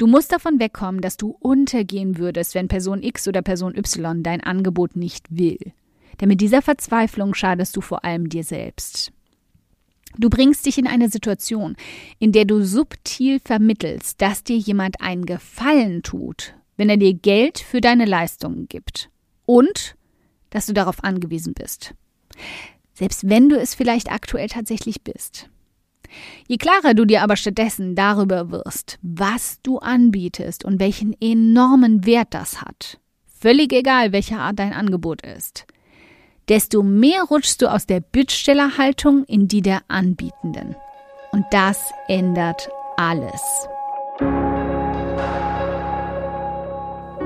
[0.00, 4.40] Du musst davon wegkommen, dass du untergehen würdest, wenn Person X oder Person Y dein
[4.40, 5.58] Angebot nicht will.
[6.18, 9.12] Denn mit dieser Verzweiflung schadest du vor allem dir selbst.
[10.16, 11.76] Du bringst dich in eine Situation,
[12.18, 17.58] in der du subtil vermittelst, dass dir jemand einen Gefallen tut, wenn er dir Geld
[17.58, 19.10] für deine Leistungen gibt.
[19.44, 19.96] Und
[20.48, 21.94] dass du darauf angewiesen bist.
[22.94, 25.50] Selbst wenn du es vielleicht aktuell tatsächlich bist.
[26.48, 32.28] Je klarer du dir aber stattdessen darüber wirst, was du anbietest und welchen enormen Wert
[32.30, 35.66] das hat, völlig egal, welcher Art dein Angebot ist,
[36.48, 40.74] desto mehr rutschst du aus der Bittstellerhaltung in die der Anbietenden.
[41.32, 43.68] Und das ändert alles.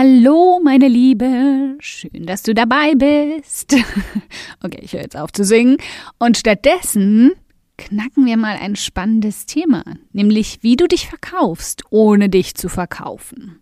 [0.00, 1.76] Hallo, meine Liebe.
[1.80, 3.74] Schön, dass du dabei bist.
[4.62, 5.76] Okay, ich höre jetzt auf zu singen.
[6.20, 7.32] Und stattdessen
[7.78, 9.82] knacken wir mal ein spannendes Thema,
[10.12, 13.58] nämlich wie du dich verkaufst, ohne dich zu verkaufen.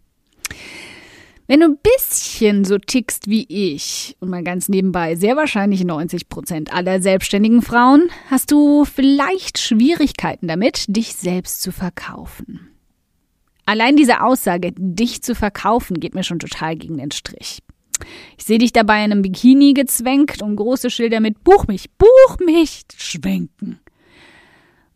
[1.47, 6.29] Wenn du ein bisschen so tickst wie ich und mal ganz nebenbei sehr wahrscheinlich 90
[6.29, 12.76] Prozent aller selbstständigen Frauen, hast du vielleicht Schwierigkeiten damit, dich selbst zu verkaufen.
[13.67, 17.63] Allein diese Aussage, dich zu verkaufen, geht mir schon total gegen den Strich.
[18.39, 22.39] Ich sehe dich dabei in einem Bikini gezwängt und große Schilder mit Buch mich, Buch
[22.45, 23.81] mich schwenken.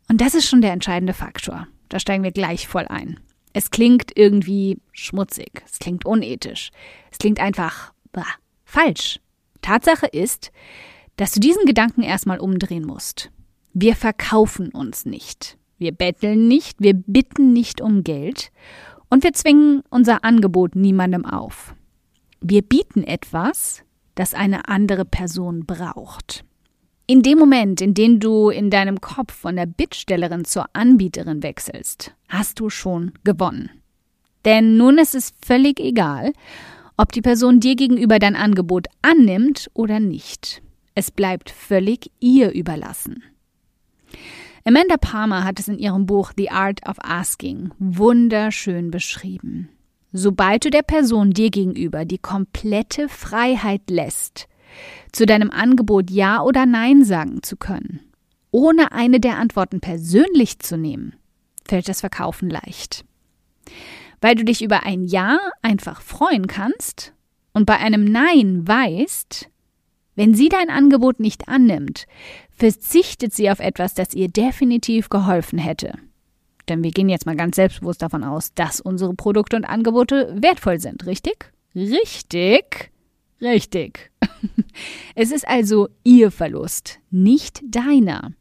[0.09, 1.67] Und das ist schon der entscheidende Faktor.
[1.89, 3.19] Da steigen wir gleich voll ein.
[3.53, 6.71] Es klingt irgendwie schmutzig, es klingt unethisch,
[7.11, 8.27] es klingt einfach bah,
[8.65, 9.19] falsch.
[9.61, 10.53] Tatsache ist,
[11.17, 13.31] dass du diesen Gedanken erstmal umdrehen musst.
[13.73, 15.59] Wir verkaufen uns nicht.
[15.81, 18.53] Wir betteln nicht, wir bitten nicht um Geld
[19.09, 21.75] und wir zwingen unser Angebot niemandem auf.
[22.43, 23.83] Wir bieten etwas,
[24.15, 26.45] das eine andere Person braucht.
[27.07, 32.15] In dem Moment, in dem du in deinem Kopf von der Bittstellerin zur Anbieterin wechselst,
[32.29, 33.71] hast du schon gewonnen.
[34.45, 36.35] Denn nun ist es völlig egal,
[36.99, 40.61] ob die Person dir gegenüber dein Angebot annimmt oder nicht.
[40.95, 43.23] Es bleibt völlig ihr überlassen.
[44.65, 49.71] Amanda Palmer hat es in ihrem Buch The Art of Asking wunderschön beschrieben.
[50.13, 54.49] Sobald du der Person dir gegenüber die komplette Freiheit lässt,
[55.13, 58.01] zu deinem Angebot Ja oder Nein sagen zu können,
[58.51, 61.17] ohne eine der Antworten persönlich zu nehmen,
[61.67, 63.05] fällt das Verkaufen leicht.
[64.21, 67.15] Weil du dich über ein Ja einfach freuen kannst
[67.53, 69.49] und bei einem Nein weißt,
[70.17, 72.07] wenn sie dein Angebot nicht annimmt,
[72.61, 75.95] verzichtet sie auf etwas, das ihr definitiv geholfen hätte.
[76.69, 80.79] Denn wir gehen jetzt mal ganz selbstbewusst davon aus, dass unsere Produkte und Angebote wertvoll
[80.79, 81.53] sind, richtig?
[81.75, 82.93] Richtig?
[83.41, 84.13] Richtig.
[85.15, 88.33] Es ist also ihr Verlust, nicht deiner.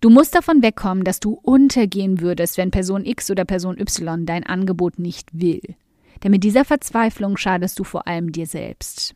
[0.00, 4.44] Du musst davon wegkommen, dass du untergehen würdest, wenn Person X oder Person Y dein
[4.44, 5.60] Angebot nicht will.
[6.22, 9.15] Denn mit dieser Verzweiflung schadest du vor allem dir selbst.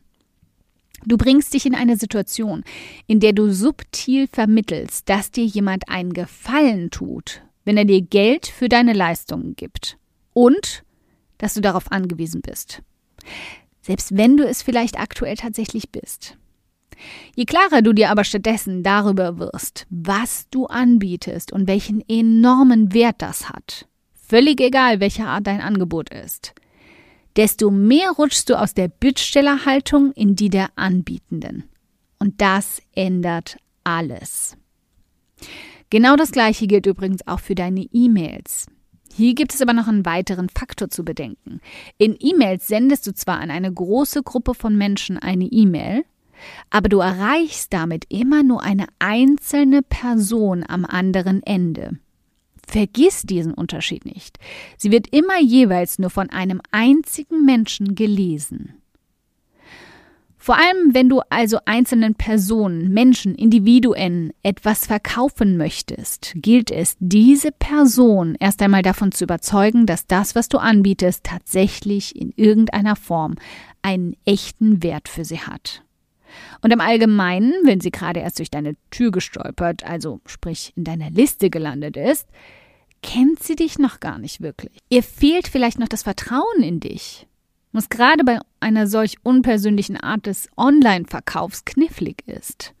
[1.05, 2.63] Du bringst dich in eine Situation,
[3.07, 8.47] in der du subtil vermittelst, dass dir jemand einen Gefallen tut, wenn er dir Geld
[8.47, 9.97] für deine Leistungen gibt.
[10.33, 10.83] Und
[11.37, 12.81] dass du darauf angewiesen bist.
[13.81, 16.37] Selbst wenn du es vielleicht aktuell tatsächlich bist.
[17.35, 23.15] Je klarer du dir aber stattdessen darüber wirst, was du anbietest und welchen enormen Wert
[23.19, 26.53] das hat, völlig egal, welcher Art dein Angebot ist,
[27.35, 31.63] desto mehr rutschst du aus der Bittstellerhaltung in die der Anbietenden.
[32.19, 34.57] Und das ändert alles.
[35.89, 38.67] Genau das Gleiche gilt übrigens auch für deine E-Mails.
[39.13, 41.59] Hier gibt es aber noch einen weiteren Faktor zu bedenken.
[41.97, 46.05] In E-Mails sendest du zwar an eine große Gruppe von Menschen eine E-Mail,
[46.69, 51.99] aber du erreichst damit immer nur eine einzelne Person am anderen Ende.
[52.71, 54.37] Vergiss diesen Unterschied nicht.
[54.77, 58.75] Sie wird immer jeweils nur von einem einzigen Menschen gelesen.
[60.37, 67.51] Vor allem, wenn du also einzelnen Personen, Menschen, Individuen etwas verkaufen möchtest, gilt es, diese
[67.51, 73.35] Person erst einmal davon zu überzeugen, dass das, was du anbietest, tatsächlich in irgendeiner Form
[73.81, 75.83] einen echten Wert für sie hat.
[76.61, 81.09] Und im Allgemeinen, wenn sie gerade erst durch deine Tür gestolpert, also sprich in deiner
[81.09, 82.27] Liste gelandet ist,
[83.01, 84.77] kennt sie dich noch gar nicht wirklich.
[84.89, 87.27] Ihr fehlt vielleicht noch das Vertrauen in dich
[87.71, 92.73] was gerade bei einer solch unpersönlichen Art des Online-Verkaufs knifflig ist.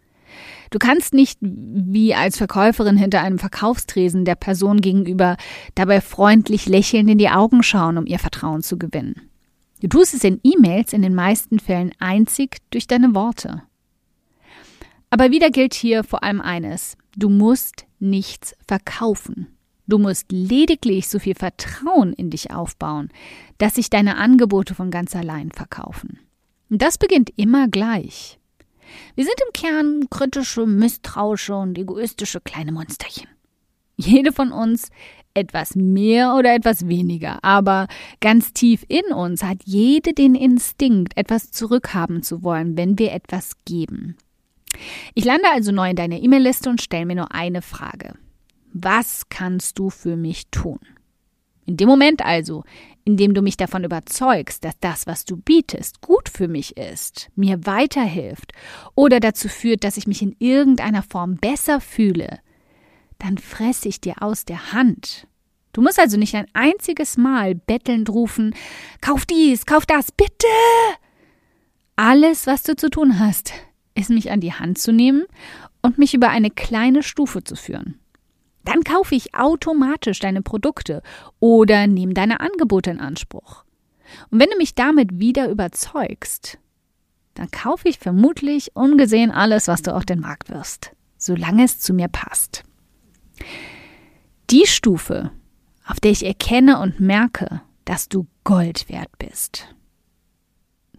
[0.69, 5.35] Du kannst nicht wie als Verkäuferin hinter einem Verkaufstresen der Person gegenüber
[5.75, 9.29] dabei freundlich lächelnd in die Augen schauen, um ihr Vertrauen zu gewinnen.
[9.81, 13.63] Du tust es in E-Mails in den meisten Fällen einzig durch deine Worte.
[15.09, 16.95] Aber wieder gilt hier vor allem eines.
[17.17, 19.47] Du musst nichts verkaufen.
[19.91, 23.09] Du musst lediglich so viel Vertrauen in dich aufbauen,
[23.57, 26.17] dass sich deine Angebote von ganz allein verkaufen.
[26.69, 28.39] Und das beginnt immer gleich.
[29.15, 33.27] Wir sind im Kern kritische, misstrauische und egoistische kleine Monsterchen.
[33.97, 34.91] Jede von uns
[35.33, 37.89] etwas mehr oder etwas weniger, aber
[38.21, 43.57] ganz tief in uns hat jede den Instinkt, etwas zurückhaben zu wollen, wenn wir etwas
[43.65, 44.15] geben.
[45.15, 48.13] Ich lande also neu in deiner E-Mail-Liste und stelle mir nur eine Frage.
[48.73, 50.79] Was kannst du für mich tun?
[51.65, 52.63] In dem Moment also,
[53.03, 57.29] in dem du mich davon überzeugst, dass das, was du bietest, gut für mich ist,
[57.35, 58.53] mir weiterhilft
[58.95, 62.39] oder dazu führt, dass ich mich in irgendeiner Form besser fühle,
[63.19, 65.27] dann fresse ich dir aus der Hand.
[65.73, 68.55] Du musst also nicht ein einziges Mal bettelnd rufen,
[68.99, 70.47] kauf dies, kauf das, bitte!
[71.95, 73.53] Alles, was du zu tun hast,
[73.95, 75.25] ist mich an die Hand zu nehmen
[75.81, 78.00] und mich über eine kleine Stufe zu führen.
[78.63, 81.01] Dann kaufe ich automatisch deine Produkte
[81.39, 83.63] oder nehme deine Angebote in Anspruch.
[84.29, 86.59] Und wenn du mich damit wieder überzeugst,
[87.33, 91.93] dann kaufe ich vermutlich ungesehen alles, was du auf den Markt wirst, solange es zu
[91.93, 92.63] mir passt.
[94.49, 95.31] Die Stufe,
[95.85, 99.73] auf der ich erkenne und merke, dass du Gold wert bist.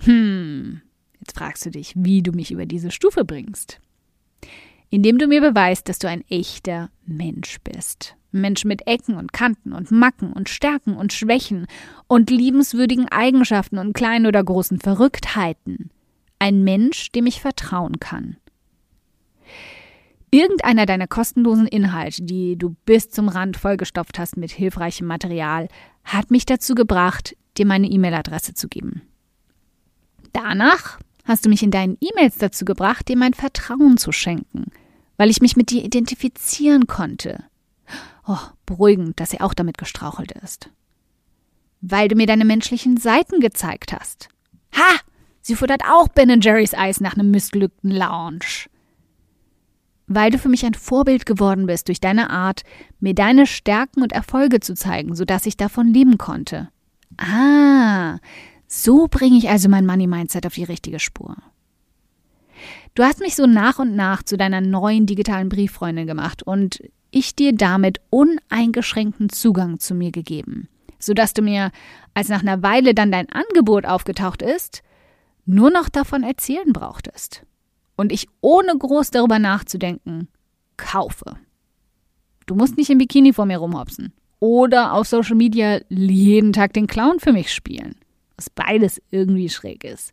[0.00, 0.80] Hm,
[1.20, 3.78] jetzt fragst du dich, wie du mich über diese Stufe bringst
[4.92, 8.14] indem du mir beweist, dass du ein echter Mensch bist.
[8.30, 11.66] Mensch mit Ecken und Kanten und Macken und Stärken und Schwächen
[12.08, 15.90] und liebenswürdigen Eigenschaften und kleinen oder großen Verrücktheiten.
[16.38, 18.36] Ein Mensch, dem ich vertrauen kann.
[20.30, 25.68] Irgendeiner deiner kostenlosen Inhalte, die du bis zum Rand vollgestopft hast mit hilfreichem Material,
[26.04, 29.00] hat mich dazu gebracht, dir meine E-Mail-Adresse zu geben.
[30.34, 34.66] Danach hast du mich in deinen E-Mails dazu gebracht, dir mein Vertrauen zu schenken–
[35.22, 37.44] weil ich mich mit dir identifizieren konnte.
[38.26, 40.68] Oh, beruhigend, dass sie auch damit gestrauchelt ist.
[41.80, 44.28] Weil du mir deine menschlichen Seiten gezeigt hast.
[44.74, 44.98] Ha!
[45.40, 48.66] Sie futtert auch Ben Jerry's Eis nach einem missglückten Lounge.
[50.08, 52.64] Weil du für mich ein Vorbild geworden bist durch deine Art,
[52.98, 56.68] mir deine Stärken und Erfolge zu zeigen, sodass ich davon leben konnte.
[57.16, 58.18] Ah,
[58.66, 61.36] so bringe ich also mein Money Mindset auf die richtige Spur.
[62.94, 67.34] Du hast mich so nach und nach zu deiner neuen digitalen Brieffreundin gemacht und ich
[67.34, 70.68] dir damit uneingeschränkten Zugang zu mir gegeben,
[70.98, 71.70] sodass du mir,
[72.12, 74.82] als nach einer Weile dann dein Angebot aufgetaucht ist,
[75.46, 77.44] nur noch davon erzählen brauchtest.
[77.96, 80.28] Und ich ohne groß darüber nachzudenken
[80.76, 81.36] kaufe.
[82.46, 86.86] Du musst nicht im Bikini vor mir rumhopsen oder auf Social Media jeden Tag den
[86.86, 87.94] Clown für mich spielen,
[88.36, 90.12] was beides irgendwie schräg ist.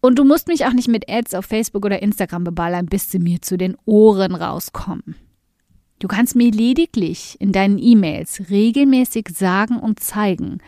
[0.00, 3.18] Und du musst mich auch nicht mit Ads auf Facebook oder Instagram beballern, bis sie
[3.18, 5.16] mir zu den Ohren rauskommen.
[5.98, 10.58] Du kannst mir lediglich in deinen E-Mails regelmäßig sagen und zeigen,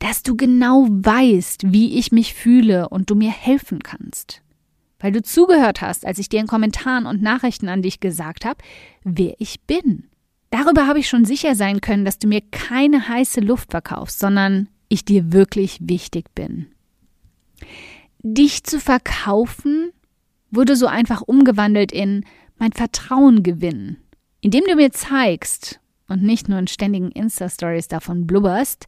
[0.00, 4.42] dass du genau weißt, wie ich mich fühle und du mir helfen kannst.
[4.98, 8.58] Weil du zugehört hast, als ich dir in Kommentaren und Nachrichten an dich gesagt habe,
[9.04, 10.08] wer ich bin.
[10.50, 14.68] Darüber habe ich schon sicher sein können, dass du mir keine heiße Luft verkaufst, sondern
[14.88, 16.66] ich dir wirklich wichtig bin.
[18.26, 19.92] Dich zu verkaufen
[20.50, 22.24] wurde so einfach umgewandelt in
[22.56, 23.98] mein Vertrauen gewinnen,
[24.40, 25.78] indem du mir zeigst
[26.08, 28.86] und nicht nur in ständigen Insta-Stories davon blubberst,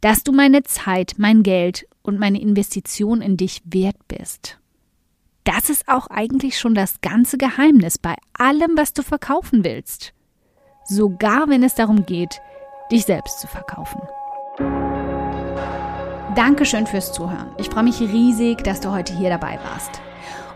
[0.00, 4.60] dass du meine Zeit, mein Geld und meine Investition in dich wert bist.
[5.42, 10.14] Das ist auch eigentlich schon das ganze Geheimnis bei allem, was du verkaufen willst.
[10.84, 12.40] Sogar wenn es darum geht,
[12.92, 14.00] dich selbst zu verkaufen.
[16.34, 17.48] Dankeschön fürs Zuhören.
[17.58, 20.00] Ich freue mich riesig, dass du heute hier dabei warst.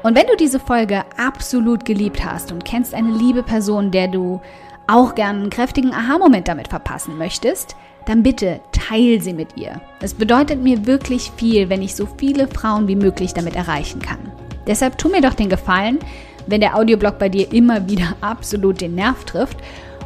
[0.05, 4.41] Und wenn du diese Folge absolut geliebt hast und kennst eine liebe Person, der du
[4.87, 9.81] auch gern einen kräftigen Aha-Moment damit verpassen möchtest, dann bitte teil sie mit ihr.
[10.01, 14.19] Es bedeutet mir wirklich viel, wenn ich so viele Frauen wie möglich damit erreichen kann.
[14.67, 15.99] Deshalb tu mir doch den Gefallen,
[16.47, 19.57] wenn der Audioblog bei dir immer wieder absolut den Nerv trifft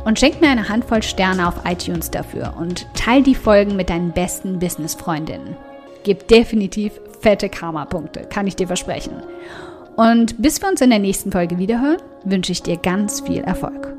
[0.09, 4.11] und schenk mir eine Handvoll Sterne auf iTunes dafür und teil die Folgen mit deinen
[4.13, 5.55] besten Business-Freundinnen.
[6.03, 9.23] Gib definitiv fette Karma-Punkte, kann ich dir versprechen.
[9.97, 13.98] Und bis wir uns in der nächsten Folge wiederhören, wünsche ich dir ganz viel Erfolg.